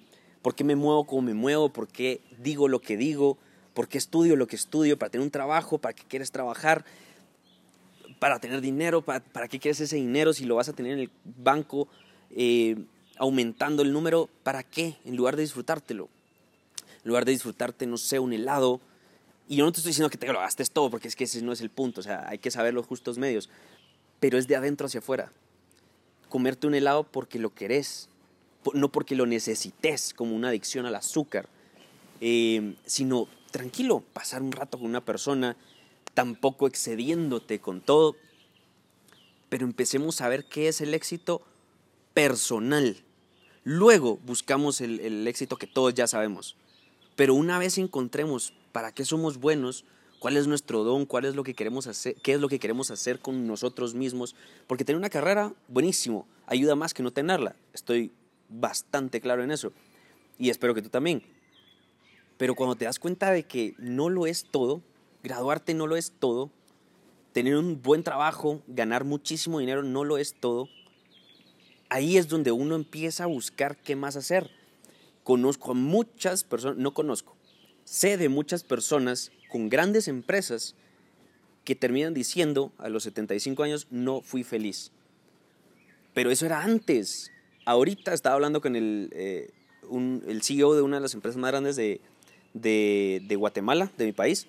¿Por 0.42 0.56
qué 0.56 0.64
me 0.64 0.76
muevo 0.76 1.06
como 1.06 1.22
me 1.24 1.34
muevo? 1.34 1.70
¿Por 1.70 1.88
qué 1.88 2.22
digo 2.40 2.68
lo 2.68 2.80
que 2.80 2.98
digo? 2.98 3.38
¿Por 3.74 3.88
qué 3.88 3.98
estudio 3.98 4.36
lo 4.36 4.48
que 4.48 4.56
estudio? 4.56 4.98
¿Para 4.98 5.10
tener 5.10 5.24
un 5.26 5.32
trabajo? 5.32 5.78
¿Para 5.78 5.94
qué 5.94 6.04
quieres 6.08 6.32
trabajar? 6.32 6.86
¿Para 8.20 8.40
tener 8.40 8.62
dinero? 8.62 9.02
¿Para, 9.02 9.20
para 9.20 9.48
qué 9.48 9.60
quieres 9.60 9.80
ese 9.82 9.98
dinero 9.98 10.34
si 10.34 10.46
lo 10.46 10.56
vas 10.56 10.70
a 10.70 10.74
tener 10.74 10.94
en 10.94 11.00
el 11.00 11.12
banco 11.24 11.88
eh, 12.32 12.78
aumentando 13.18 13.84
el 13.84 13.92
número? 13.92 14.30
¿Para 14.44 14.64
qué? 14.64 14.96
En 15.04 15.16
lugar 15.16 15.36
de 15.36 15.42
disfrutártelo. 15.42 16.10
En 17.04 17.10
lugar 17.10 17.26
de 17.26 17.34
disfrutarte, 17.34 17.86
no 17.86 17.98
sé, 17.98 18.20
un 18.20 18.34
helado. 18.34 18.80
Y 19.48 19.58
yo 19.58 19.66
no 19.66 19.72
te 19.72 19.80
estoy 19.80 19.92
diciendo 19.92 20.10
que 20.10 20.18
te 20.18 20.32
lo 20.32 20.40
gastes 20.40 20.72
todo, 20.72 20.90
porque 20.90 21.08
es 21.08 21.16
que 21.16 21.26
ese 21.26 21.42
no 21.42 21.52
es 21.52 21.62
el 21.62 21.70
punto. 21.70 22.00
O 22.00 22.04
sea, 22.04 22.28
hay 22.28 22.40
que 22.40 22.50
saber 22.50 22.74
los 22.74 22.86
justos 22.86 23.18
medios. 23.18 23.50
Pero 24.20 24.38
es 24.38 24.48
de 24.48 24.56
adentro 24.56 24.88
hacia 24.88 25.00
afuera. 25.00 25.32
Comerte 26.30 26.66
un 26.66 26.76
helado 26.76 27.04
porque 27.04 27.40
lo 27.40 27.54
querés, 27.54 28.10
no 28.74 28.92
porque 28.92 29.16
lo 29.16 29.26
necesites 29.26 30.14
como 30.14 30.36
una 30.36 30.50
adicción 30.50 30.86
al 30.86 30.96
azúcar, 30.96 31.48
eh, 32.22 32.76
sino 32.86 33.28
tranquilo, 33.52 34.04
pasar 34.14 34.42
un 34.42 34.52
rato 34.52 34.78
con 34.78 34.88
una 34.88 35.04
persona, 35.04 35.56
tampoco 36.14 36.68
excediéndote 36.68 37.60
con 37.60 37.82
todo, 37.82 38.16
pero 39.50 39.66
empecemos 39.66 40.22
a 40.22 40.30
ver 40.30 40.46
qué 40.46 40.68
es 40.68 40.82
el 40.82 40.94
éxito 40.94 41.42
personal. 42.14 42.98
Luego 43.64 44.18
buscamos 44.26 44.82
el, 44.82 45.00
el 45.00 45.28
éxito 45.28 45.58
que 45.58 45.68
todos 45.68 45.94
ya 45.94 46.08
sabemos, 46.08 46.56
pero 47.16 47.34
una 47.34 47.60
vez 47.60 47.78
encontremos 47.78 48.54
para 48.72 48.92
qué 48.92 49.06
somos 49.06 49.38
buenos, 49.38 49.86
cuál 50.20 50.38
es 50.38 50.48
nuestro 50.48 50.84
don, 50.84 51.06
cuál 51.06 51.26
es 51.26 51.36
lo 51.36 51.44
que 51.44 51.54
queremos 51.54 51.88
hacer, 51.88 52.16
qué 52.16 52.34
es 52.34 52.40
lo 52.40 52.50
que 52.50 52.60
queremos 52.60 52.92
hacer 52.92 53.20
con 53.20 53.48
nosotros 53.48 53.94
mismos, 53.94 54.36
porque 54.68 54.84
tener 54.84 54.98
una 54.98 55.10
carrera, 55.10 55.54
buenísimo, 55.68 56.28
ayuda 56.48 56.76
más 56.76 56.94
que 56.94 57.04
no 57.04 57.12
tenerla. 57.12 57.56
Estoy 57.74 58.12
bastante 58.50 59.22
claro 59.22 59.44
en 59.44 59.52
eso 59.52 59.72
y 60.38 60.50
espero 60.50 60.74
que 60.74 60.82
tú 60.82 60.90
también. 60.90 61.24
Pero 62.38 62.56
cuando 62.56 62.75
te 62.75 62.86
das 62.86 63.00
cuenta 63.00 63.32
de 63.32 63.44
que 63.44 63.74
no 63.78 64.10
lo 64.10 64.28
es 64.28 64.46
todo, 64.46 64.82
graduarte 65.24 65.74
no 65.74 65.88
lo 65.88 65.96
es 65.96 66.14
todo, 66.20 66.52
tener 67.32 67.56
un 67.56 67.82
buen 67.82 68.04
trabajo, 68.04 68.62
ganar 68.68 69.04
muchísimo 69.04 69.60
dinero 69.60 69.84
no 69.84 70.04
lo 70.04 70.18
es 70.18 70.34
todo, 70.34 70.70
ahí 71.90 72.18
es 72.18 72.28
donde 72.28 72.52
uno 72.52 72.75
empieza 72.75 73.24
a 73.24 73.28
buscar 73.28 73.78
qué 73.78 73.96
más 73.96 74.16
hacer. 74.16 74.52
Conozco 75.24 75.72
a 75.72 75.75
muchas 75.75 76.44
personas, 76.44 76.78
no 76.78 76.94
conozco, 76.94 77.36
sé 77.84 78.18
de 78.18 78.30
muchas 78.30 78.64
personas 78.64 79.32
con 79.50 79.70
grandes 79.70 80.08
empresas 80.08 80.75
que 81.64 81.75
terminan 81.75 82.14
diciendo 82.14 82.72
a 82.78 82.90
los 82.90 83.04
75 83.04 83.64
años 83.64 83.88
no 83.90 84.22
fui 84.22 84.44
feliz. 84.44 84.92
Pero 86.14 86.32
eso 86.32 86.46
era 86.46 86.64
antes. 86.64 87.32
Ahorita 87.66 88.14
estaba 88.14 88.36
hablando 88.36 88.62
con 88.62 88.76
el, 88.76 89.10
eh, 89.12 89.50
el 90.28 90.42
CEO 90.44 90.76
de 90.76 90.82
una 90.82 90.98
de 90.98 91.02
las 91.02 91.14
empresas 91.14 91.38
más 91.38 91.52
grandes 91.52 91.76
de, 91.76 92.00
de, 92.54 93.36
Guatemala, 93.36 93.92
de 93.98 94.06
mi 94.06 94.12
país. 94.12 94.48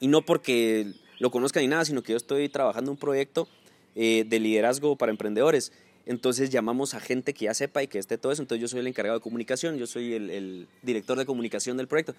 Y 0.00 0.08
no 0.08 0.22
porque 0.22 0.94
lo 1.18 1.30
conozca 1.30 1.60
ni 1.60 1.68
nada, 1.68 1.84
sino 1.84 2.02
que 2.02 2.12
yo 2.12 2.16
estoy 2.16 2.48
trabajando 2.48 2.90
un 2.90 2.96
proyecto 2.96 3.48
eh, 3.94 4.24
de 4.26 4.40
liderazgo 4.40 4.96
para 4.96 5.12
emprendedores. 5.12 5.72
Entonces 6.06 6.50
llamamos 6.50 6.94
a 6.94 7.00
gente 7.00 7.34
que 7.34 7.44
ya 7.44 7.54
sepa 7.54 7.82
y 7.82 7.88
que 7.88 7.98
esté 7.98 8.16
todo 8.16 8.32
eso. 8.32 8.42
Entonces 8.42 8.62
yo 8.62 8.68
soy 8.68 8.80
el 8.80 8.86
encargado 8.86 9.18
de 9.18 9.22
comunicación, 9.22 9.76
yo 9.76 9.86
soy 9.86 10.14
el, 10.14 10.30
el 10.30 10.68
director 10.82 11.18
de 11.18 11.26
comunicación 11.26 11.76
del 11.76 11.88
proyecto. 11.88 12.14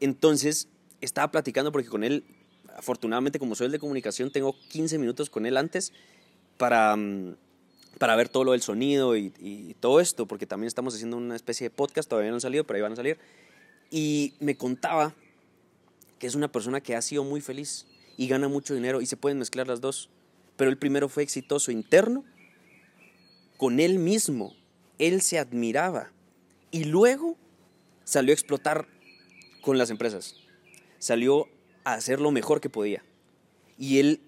Entonces 0.00 0.68
estaba 1.00 1.30
platicando 1.30 1.70
porque 1.70 1.88
con 1.88 2.02
él, 2.02 2.24
afortunadamente 2.76 3.38
como 3.38 3.54
soy 3.54 3.66
el 3.66 3.72
de 3.72 3.78
comunicación, 3.78 4.30
tengo 4.30 4.56
15 4.68 4.98
minutos 4.98 5.30
con 5.30 5.46
él 5.46 5.56
antes 5.56 5.92
para, 6.58 6.96
mm, 6.96 7.36
para 7.98 8.16
ver 8.16 8.28
todo 8.28 8.44
lo 8.44 8.52
del 8.52 8.62
sonido 8.62 9.16
y, 9.16 9.76
todo 9.80 10.00
esto, 10.00 10.26
porque 10.26 10.46
también 10.46 10.68
estamos 10.68 10.94
haciendo 10.94 11.16
una 11.16 11.36
especie 11.36 11.68
de 11.68 11.70
podcast, 11.70 12.08
todavía 12.08 12.30
no 12.30 12.36
han 12.36 12.40
salido, 12.40 12.64
pero 12.64 12.76
ahí 12.76 12.82
van 12.82 12.92
a 12.92 12.96
salir. 12.96 13.18
Y 13.90 14.34
me 14.40 14.56
contaba 14.56 15.14
que 16.18 16.26
es 16.26 16.34
una 16.34 16.50
persona 16.50 16.80
que 16.80 16.96
ha 16.96 17.02
sido 17.02 17.24
muy 17.24 17.40
feliz 17.40 17.86
y 18.16 18.28
gana 18.28 18.48
mucho 18.48 18.74
dinero 18.74 19.00
y 19.00 19.06
se 19.06 19.16
pueden 19.16 19.38
mezclar 19.38 19.68
las 19.68 19.80
dos. 19.80 20.10
Pero 20.56 20.70
el 20.70 20.78
primero 20.78 21.08
fue 21.08 21.22
exitoso 21.22 21.70
interno 21.70 22.24
con 23.56 23.80
él 23.80 23.98
mismo. 23.98 24.54
Él 24.98 25.20
se 25.20 25.38
admiraba 25.38 26.10
y 26.70 26.84
luego 26.84 27.36
salió 28.04 28.32
a 28.32 28.34
explotar 28.34 28.86
con 29.60 29.78
las 29.78 29.90
empresas. 29.90 30.36
Salió 30.98 31.48
a 31.84 31.94
hacer 31.94 32.20
lo 32.20 32.30
mejor 32.30 32.60
que 32.60 32.70
podía. 32.70 33.04
Y 33.78 33.98
él, 33.98 34.20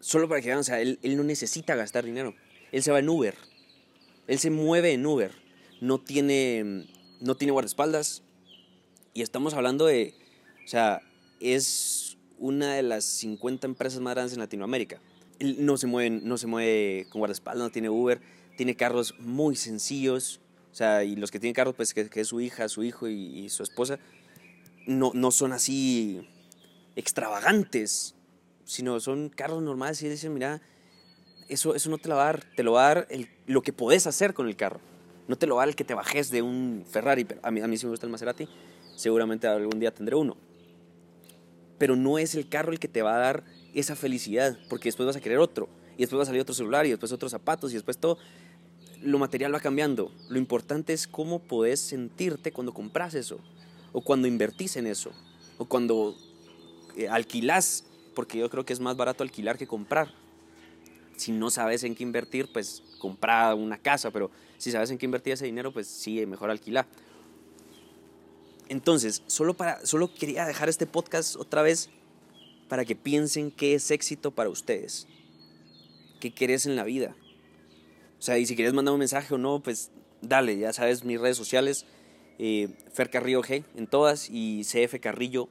solo 0.00 0.28
para 0.28 0.40
que 0.40 0.48
vean, 0.48 0.60
o 0.60 0.64
sea, 0.64 0.80
él 0.80 0.98
no 1.02 1.22
necesita 1.22 1.76
gastar 1.76 2.04
dinero. 2.04 2.34
Él 2.74 2.82
se 2.82 2.90
va 2.90 2.98
en 2.98 3.08
Uber. 3.08 3.36
Él 4.26 4.40
se 4.40 4.50
mueve 4.50 4.92
en 4.92 5.06
Uber. 5.06 5.30
No 5.80 6.00
tiene, 6.00 6.88
no 7.20 7.36
tiene 7.36 7.52
guardaespaldas, 7.52 8.24
y 9.12 9.22
estamos 9.22 9.54
hablando 9.54 9.86
de, 9.86 10.12
o 10.64 10.68
sea, 10.68 11.00
es 11.38 12.18
una 12.40 12.74
de 12.74 12.82
las 12.82 13.04
50 13.04 13.68
empresas 13.68 14.00
más 14.00 14.14
grandes 14.14 14.32
en 14.32 14.40
Latinoamérica. 14.40 15.00
no 15.38 15.76
se 15.76 15.86
mueve, 15.86 16.10
no 16.10 16.36
se 16.36 16.48
mueve 16.48 17.06
con 17.10 17.20
guardaespaldas, 17.20 17.62
no 17.62 17.70
tiene 17.70 17.90
Uber, 17.90 18.20
tiene 18.56 18.74
carros 18.74 19.14
muy 19.20 19.54
sencillos. 19.54 20.40
O 20.72 20.74
sea, 20.74 21.04
y 21.04 21.14
los 21.14 21.30
que 21.30 21.38
tienen 21.38 21.54
carros, 21.54 21.76
pues 21.76 21.94
que, 21.94 22.10
es 22.12 22.26
su 22.26 22.40
hija, 22.40 22.68
su 22.68 22.82
hijo 22.82 23.06
y, 23.06 23.48
su 23.50 23.62
esposa, 23.62 24.00
no, 24.88 25.12
no 25.14 25.30
son 25.30 25.52
así 25.52 26.28
extravagantes, 26.96 28.16
sino 28.64 28.98
son 28.98 29.28
carros 29.28 29.62
normales 29.62 30.02
y 30.02 30.08
dicen, 30.08 30.34
mira, 30.34 30.60
eso, 31.48 31.74
eso 31.74 31.90
no 31.90 31.98
te 31.98 32.08
lo 32.08 32.16
va 32.16 32.22
a 32.22 32.26
dar, 32.26 32.44
te 32.56 32.62
lo 32.62 32.72
va 32.72 32.90
a 32.90 32.94
dar 32.94 33.08
lo 33.46 33.62
que 33.62 33.72
podés 33.72 34.06
hacer 34.06 34.34
con 34.34 34.48
el 34.48 34.56
carro. 34.56 34.80
No 35.28 35.36
te 35.36 35.46
lo 35.46 35.56
va 35.56 35.62
a 35.62 35.64
dar 35.64 35.70
el 35.70 35.76
que 35.76 35.84
te 35.84 35.94
bajes 35.94 36.30
de 36.30 36.42
un 36.42 36.84
Ferrari, 36.90 37.24
pero 37.24 37.40
a 37.42 37.50
mí, 37.50 37.60
a 37.60 37.66
mí 37.66 37.76
sí 37.76 37.86
me 37.86 37.90
gusta 37.90 38.06
el 38.06 38.12
Maserati 38.12 38.48
seguramente 38.96 39.46
algún 39.46 39.80
día 39.80 39.92
tendré 39.92 40.14
uno. 40.16 40.36
Pero 41.78 41.96
no 41.96 42.18
es 42.18 42.34
el 42.34 42.48
carro 42.48 42.72
el 42.72 42.78
que 42.78 42.88
te 42.88 43.02
va 43.02 43.16
a 43.16 43.18
dar 43.18 43.44
esa 43.74 43.96
felicidad, 43.96 44.56
porque 44.68 44.88
después 44.88 45.06
vas 45.06 45.16
a 45.16 45.20
querer 45.20 45.38
otro, 45.38 45.68
y 45.96 46.02
después 46.02 46.18
va 46.18 46.22
a 46.22 46.26
salir 46.26 46.40
otro 46.40 46.54
celular, 46.54 46.86
y 46.86 46.90
después 46.90 47.12
otros 47.12 47.32
zapatos, 47.32 47.72
y 47.72 47.74
después 47.74 47.98
todo. 47.98 48.18
Lo 49.02 49.18
material 49.18 49.54
va 49.54 49.60
cambiando. 49.60 50.12
Lo 50.28 50.38
importante 50.38 50.92
es 50.92 51.06
cómo 51.06 51.40
podés 51.40 51.80
sentirte 51.80 52.52
cuando 52.52 52.72
compras 52.72 53.14
eso, 53.14 53.38
o 53.92 54.00
cuando 54.00 54.28
invertís 54.28 54.76
en 54.76 54.86
eso, 54.86 55.10
o 55.58 55.66
cuando 55.66 56.16
eh, 56.96 57.08
alquilás, 57.08 57.84
porque 58.14 58.38
yo 58.38 58.48
creo 58.48 58.64
que 58.64 58.72
es 58.72 58.80
más 58.80 58.96
barato 58.96 59.22
alquilar 59.22 59.58
que 59.58 59.66
comprar. 59.66 60.12
Si 61.16 61.32
no 61.32 61.50
sabes 61.50 61.84
en 61.84 61.94
qué 61.94 62.02
invertir, 62.02 62.52
pues 62.52 62.82
compra 62.98 63.54
una 63.54 63.78
casa, 63.78 64.10
pero 64.10 64.30
si 64.58 64.70
sabes 64.70 64.90
en 64.90 64.98
qué 64.98 65.06
invertir 65.06 65.34
ese 65.34 65.44
dinero, 65.44 65.72
pues 65.72 65.86
sí, 65.86 66.24
mejor 66.26 66.50
alquilar. 66.50 66.86
Entonces, 68.68 69.22
solo, 69.26 69.54
para, 69.54 69.84
solo 69.84 70.12
quería 70.12 70.46
dejar 70.46 70.68
este 70.68 70.86
podcast 70.86 71.36
otra 71.36 71.62
vez 71.62 71.90
para 72.68 72.84
que 72.84 72.96
piensen 72.96 73.50
qué 73.50 73.74
es 73.74 73.90
éxito 73.90 74.30
para 74.30 74.48
ustedes. 74.48 75.06
¿Qué 76.20 76.32
querés 76.32 76.66
en 76.66 76.76
la 76.76 76.84
vida? 76.84 77.14
O 78.18 78.22
sea, 78.22 78.38
y 78.38 78.46
si 78.46 78.56
quieres 78.56 78.72
mandar 78.72 78.94
un 78.94 79.00
mensaje 79.00 79.34
o 79.34 79.38
no, 79.38 79.60
pues 79.60 79.90
dale, 80.22 80.56
ya 80.56 80.72
sabes, 80.72 81.04
mis 81.04 81.20
redes 81.20 81.36
sociales, 81.36 81.84
eh, 82.38 82.68
Fer 82.92 83.10
Carrillo 83.10 83.42
G 83.42 83.64
en 83.76 83.86
todas 83.86 84.28
y 84.30 84.62
CF 84.64 84.98
Carrillo 85.00 85.48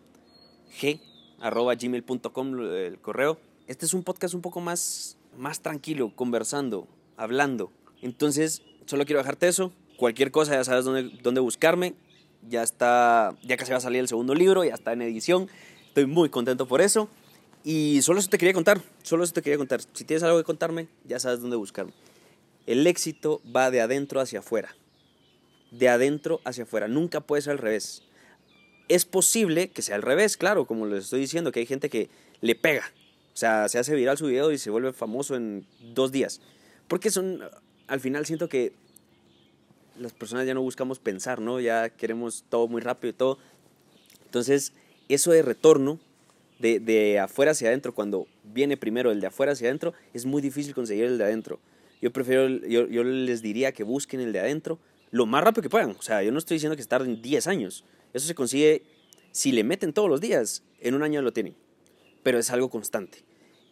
G, 0.80 1.00
arroba 1.40 1.76
gmail.com 1.76 2.60
el 2.60 3.00
correo. 3.00 3.38
Este 3.68 3.86
es 3.86 3.94
un 3.94 4.04
podcast 4.04 4.34
un 4.34 4.42
poco 4.42 4.60
más, 4.60 5.18
más 5.38 5.62
tranquilo, 5.62 6.16
conversando, 6.16 6.88
hablando. 7.18 7.72
Entonces, 8.02 8.62
solo 8.86 9.06
quiero 9.06 9.20
dejarte 9.20 9.48
eso. 9.48 9.72
Cualquier 9.98 10.32
cosa 10.32 10.54
ya 10.54 10.64
sabes 10.64 10.86
dónde, 10.86 11.18
dónde 11.22 11.42
buscarme 11.42 11.96
ya 12.50 12.64
está, 12.64 13.36
ya 13.44 13.58
casi 13.58 13.72
va 13.72 13.78
a 13.78 13.82
salir 13.82 14.00
el 14.00 14.08
segundo 14.08 14.36
libro, 14.36 14.64
ya 14.64 14.74
está 14.74 14.94
en 14.94 15.02
edición. 15.02 15.50
Estoy 15.88 16.06
muy 16.06 16.30
contento 16.30 16.68
por 16.68 16.82
eso. 16.82 17.10
Y 17.64 18.02
solo 18.02 18.20
eso 18.20 18.30
te 18.30 18.38
quería 18.38 18.54
contar, 18.54 18.82
solo 19.04 19.24
eso 19.24 19.34
te 19.34 19.42
quería 19.42 19.58
contar. 19.58 19.82
Si 19.94 20.04
tienes 20.04 20.24
algo 20.24 20.38
que 20.38 20.44
contarme, 20.44 20.88
ya 21.06 21.20
sabes 21.20 21.40
dónde 21.40 21.56
buscarme. 21.56 21.94
El 22.66 22.86
éxito 22.88 23.42
va 23.56 23.72
de 23.72 23.82
adentro 23.82 24.20
hacia 24.20 24.40
afuera. 24.40 24.76
De 25.72 25.90
adentro 25.90 26.42
hacia 26.44 26.64
afuera. 26.64 26.88
Nunca 26.88 27.22
puede 27.22 27.42
ser 27.42 27.54
al 27.54 27.58
revés. 27.60 28.04
Es 28.90 29.06
posible 29.06 29.70
que 29.70 29.82
sea 29.82 29.96
al 29.96 30.02
revés, 30.02 30.36
claro, 30.36 30.66
como 30.66 30.86
les 30.86 31.06
estoy 31.06 31.22
diciendo, 31.22 31.52
que 31.52 31.62
hay 31.62 31.66
gente 31.66 31.90
que 31.90 32.10
le 32.42 32.56
pega. 32.56 32.84
O 33.34 33.38
sea, 33.38 33.68
se 33.68 33.80
hace 33.80 33.96
viral 33.96 34.18
su 34.18 34.28
video 34.28 34.52
y 34.52 34.58
se 34.58 34.70
vuelve 34.70 34.94
famoso 34.94 35.36
en 35.36 35.66
dos 35.94 36.12
días. 36.12 36.42
Porque 36.88 37.10
son, 37.10 37.42
al 37.88 38.00
final 38.00 38.26
siento 38.26 38.48
que 38.48 38.74
las 39.98 40.14
personas 40.14 40.46
ya 40.46 40.54
no 40.54 40.62
buscamos 40.62 41.00
pensar, 41.00 41.40
¿no? 41.42 41.60
Ya 41.60 41.90
queremos 41.90 42.46
todo 42.50 42.68
muy 42.68 42.82
rápido 42.82 43.10
y 43.10 43.14
todo. 43.14 43.38
Entonces, 44.26 44.74
eso 45.10 45.32
de 45.32 45.42
retorno, 45.42 46.00
de, 46.60 46.80
de 46.80 47.20
afuera 47.20 47.52
hacia 47.52 47.70
adentro, 47.70 47.94
cuando 47.94 48.28
viene 48.44 48.78
primero 48.78 49.12
el 49.12 49.20
de 49.20 49.28
afuera 49.28 49.54
hacia 49.54 49.68
adentro, 49.68 49.94
es 50.14 50.26
muy 50.26 50.42
difícil 50.42 50.74
conseguir 50.74 51.06
el 51.06 51.18
de 51.18 51.24
adentro. 51.24 51.60
Yo 52.04 52.12
prefiero, 52.12 52.50
yo, 52.50 53.04
les 53.06 53.42
diría 53.42 53.72
que 53.72 53.84
busquen 53.84 54.20
el 54.20 54.34
de 54.34 54.42
adentro 54.42 54.78
lo 55.12 55.26
más 55.26 55.42
rápido 55.42 55.64
que 55.64 55.70
puedan. 55.70 55.92
O 55.92 56.02
sea, 56.02 56.22
yo 56.22 56.34
no 56.34 56.38
estoy 56.38 56.56
diciendo 56.56 56.76
que 56.76 56.84
tarden 56.84 57.22
10 57.22 57.48
años. 57.48 57.86
Eso 58.14 58.28
se 58.28 58.36
consigue 58.36 58.84
si 59.32 59.54
le 59.54 59.64
meten 59.64 59.94
todos 59.94 60.10
los 60.10 60.20
días, 60.20 60.64
en 60.82 60.96
un 60.96 61.04
año 61.04 61.22
lo 61.22 61.32
tienen. 61.32 61.56
Pero 62.24 62.40
es 62.40 62.50
algo 62.52 62.70
constante. 62.70 63.20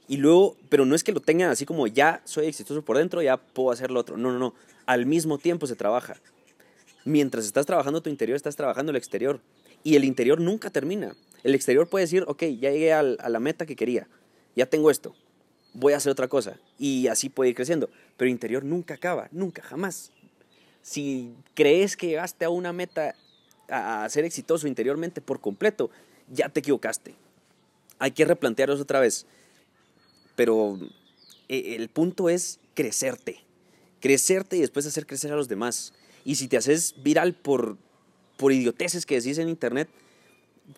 Y 0.07 0.17
luego, 0.17 0.57
pero 0.69 0.85
no 0.85 0.93
es 0.93 1.03
que 1.03 1.13
lo 1.13 1.21
tengan 1.21 1.49
así 1.49 1.65
como 1.65 1.87
ya 1.87 2.21
soy 2.25 2.47
exitoso 2.47 2.81
por 2.83 2.97
dentro, 2.97 3.21
ya 3.21 3.37
puedo 3.37 3.71
hacer 3.71 3.91
lo 3.91 3.99
otro. 3.99 4.17
No, 4.17 4.31
no, 4.31 4.39
no 4.39 4.53
al 4.85 5.05
mismo 5.05 5.37
tiempo 5.37 5.67
se 5.67 5.75
trabaja. 5.75 6.17
Mientras 7.05 7.45
estás 7.45 7.65
trabajando 7.65 8.01
tu 8.01 8.09
interior, 8.09 8.35
estás 8.35 8.55
trabajando 8.55 8.91
el 8.91 8.97
exterior. 8.97 9.39
Y 9.83 9.95
el 9.95 10.03
interior 10.03 10.39
nunca 10.39 10.69
termina. 10.69 11.15
El 11.43 11.55
exterior 11.55 11.87
puede 11.87 12.03
decir, 12.03 12.23
ok, 12.27 12.43
ya 12.59 12.71
llegué 12.71 12.93
a 12.93 13.01
la 13.03 13.39
meta 13.39 13.65
que 13.65 13.75
quería, 13.75 14.07
ya 14.55 14.67
tengo 14.67 14.91
esto, 14.91 15.15
voy 15.73 15.93
a 15.93 15.97
hacer 15.97 16.11
otra 16.11 16.27
cosa. 16.27 16.59
Y 16.77 17.07
así 17.07 17.29
puede 17.29 17.49
ir 17.49 17.55
creciendo. 17.55 17.89
Pero 18.17 18.27
el 18.27 18.33
interior 18.33 18.63
nunca 18.63 18.93
acaba, 18.95 19.27
nunca, 19.31 19.63
jamás. 19.63 20.11
Si 20.83 21.33
crees 21.55 21.97
que 21.97 22.07
llegaste 22.07 22.45
a 22.45 22.49
una 22.49 22.73
meta 22.73 23.15
a 23.69 24.07
ser 24.09 24.25
exitoso 24.25 24.67
interiormente 24.67 25.21
por 25.21 25.39
completo, 25.39 25.89
ya 26.29 26.49
te 26.49 26.59
equivocaste. 26.59 27.15
Hay 28.01 28.11
que 28.11 28.25
replantearlos 28.25 28.81
otra 28.81 28.99
vez. 28.99 29.27
Pero 30.35 30.79
e, 31.47 31.75
el 31.75 31.87
punto 31.87 32.29
es 32.29 32.59
crecerte. 32.73 33.43
Crecerte 33.99 34.57
y 34.57 34.61
después 34.61 34.87
hacer 34.87 35.05
crecer 35.05 35.31
a 35.31 35.35
los 35.35 35.47
demás. 35.47 35.93
Y 36.25 36.35
si 36.35 36.47
te 36.47 36.57
haces 36.57 36.95
viral 37.03 37.35
por, 37.35 37.77
por 38.37 38.53
idioteces 38.53 39.05
que 39.05 39.21
decís 39.21 39.37
en 39.37 39.49
internet, 39.49 39.87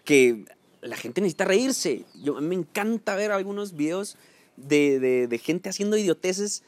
que 0.03 0.43
la 0.81 0.97
gente 0.97 1.21
necesita 1.21 1.45
reírse. 1.45 2.03
Yo, 2.21 2.41
me 2.41 2.55
encanta 2.55 3.15
ver 3.15 3.31
algunos 3.31 3.77
videos 3.77 4.17
de, 4.57 4.99
de, 4.99 5.37
gente 5.37 5.69
haciendo 5.69 5.95
idioteces, 5.95 6.63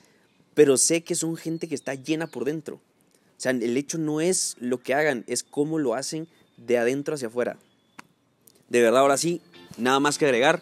pero 0.53 0.77
sé 0.77 1.03
que 1.03 1.15
son 1.15 1.35
gente 1.35 1.67
que 1.67 1.75
está 1.75 1.95
llena 1.95 2.27
por 2.27 2.45
dentro. 2.45 2.75
O 2.75 3.41
sea, 3.41 3.51
el 3.51 3.75
hecho 3.75 3.97
no 3.97 4.21
es 4.21 4.55
lo 4.61 4.79
que 4.79 4.93
hagan, 4.93 5.25
es 5.27 5.43
cómo 5.43 5.79
lo 5.79 5.95
hacen 5.95 6.29
de 6.55 6.77
adentro 6.77 7.15
hacia 7.15 7.27
afuera. 7.27 7.57
De 8.69 8.81
verdad, 8.81 9.01
ahora 9.01 9.17
sí, 9.17 9.41
nada 9.77 9.99
más 9.99 10.17
que 10.17 10.25
agregar. 10.25 10.61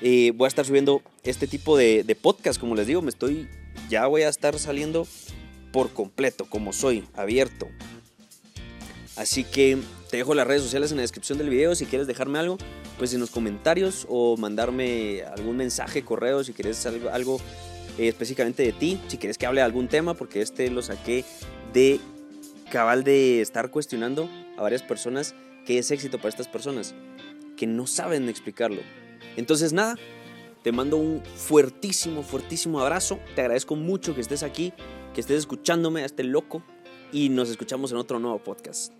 Voy 0.00 0.44
a 0.44 0.48
estar 0.48 0.64
subiendo 0.64 1.02
este 1.24 1.46
tipo 1.46 1.76
de, 1.76 2.04
de 2.04 2.14
podcast, 2.14 2.60
como 2.60 2.74
les 2.74 2.86
digo, 2.86 3.02
me 3.02 3.10
estoy, 3.10 3.48
ya 3.88 4.06
voy 4.06 4.22
a 4.22 4.28
estar 4.28 4.58
saliendo 4.58 5.06
por 5.72 5.92
completo, 5.92 6.46
como 6.48 6.72
soy, 6.72 7.04
abierto. 7.14 7.68
Así 9.16 9.44
que 9.44 9.78
te 10.10 10.18
dejo 10.18 10.34
las 10.34 10.46
redes 10.46 10.62
sociales 10.62 10.90
en 10.90 10.98
la 10.98 11.02
descripción 11.02 11.38
del 11.38 11.48
video. 11.48 11.74
Si 11.74 11.86
quieres 11.86 12.06
dejarme 12.06 12.38
algo, 12.38 12.58
pues 12.98 13.12
en 13.14 13.20
los 13.20 13.30
comentarios 13.30 14.06
o 14.08 14.36
mandarme 14.36 15.22
algún 15.22 15.56
mensaje, 15.56 16.02
correo, 16.02 16.44
si 16.44 16.52
quieres 16.52 16.84
algo, 16.86 17.10
algo 17.10 17.40
eh, 17.98 18.08
específicamente 18.08 18.62
de 18.62 18.72
ti, 18.72 19.00
si 19.08 19.18
quieres 19.18 19.38
que 19.38 19.46
hable 19.46 19.60
de 19.60 19.64
algún 19.64 19.88
tema, 19.88 20.14
porque 20.14 20.42
este 20.42 20.70
lo 20.70 20.82
saqué 20.82 21.24
de 21.72 21.98
cabal 22.70 23.04
de 23.04 23.40
estar 23.40 23.70
cuestionando 23.70 24.28
a 24.58 24.62
varias 24.62 24.82
personas 24.82 25.34
qué 25.64 25.78
es 25.78 25.90
éxito 25.90 26.18
para 26.18 26.28
estas 26.28 26.48
personas, 26.48 26.94
que 27.56 27.66
no 27.66 27.86
saben 27.86 28.28
explicarlo. 28.28 28.80
Entonces 29.36 29.72
nada, 29.72 29.96
te 30.62 30.72
mando 30.72 30.96
un 30.96 31.22
fuertísimo, 31.24 32.22
fuertísimo 32.22 32.80
abrazo. 32.80 33.18
Te 33.34 33.42
agradezco 33.42 33.76
mucho 33.76 34.14
que 34.14 34.20
estés 34.20 34.42
aquí, 34.42 34.72
que 35.14 35.20
estés 35.20 35.38
escuchándome 35.38 36.02
a 36.02 36.06
este 36.06 36.24
loco 36.24 36.62
y 37.12 37.28
nos 37.28 37.50
escuchamos 37.50 37.92
en 37.92 37.98
otro 37.98 38.18
nuevo 38.18 38.38
podcast. 38.42 38.92